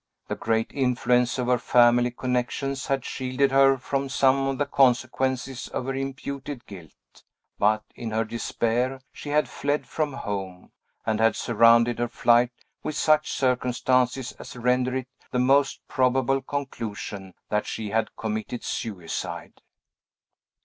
[0.29, 5.67] The great influence of her family connections had shielded her from some of the consequences
[5.67, 6.95] of her imputed guilt.
[7.59, 10.71] But, in her despair, she had fled from home,
[11.05, 12.49] and had surrounded her flight
[12.81, 19.61] with such circumstances as rendered it the most probable conclusion that she had committed suicide.